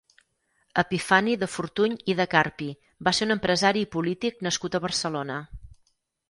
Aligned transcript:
Epifani 0.81 1.35
de 1.43 1.49
Fortuny 1.55 1.93
i 2.13 2.15
de 2.19 2.27
Carpi 2.31 2.69
va 3.09 3.13
ser 3.19 3.27
un 3.29 3.35
empresari 3.37 3.85
i 3.87 3.91
polític 3.97 4.41
nascut 4.49 4.79
a 4.79 4.83
Barcelona. 4.89 5.39